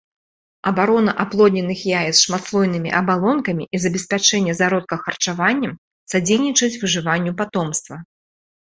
[0.69, 5.73] Абарона аплодненых яец шматслойнымі абалонкамі і забеспячэнне зародка харчаваннем
[6.15, 7.95] садзейнічаюць выжыванню патомства.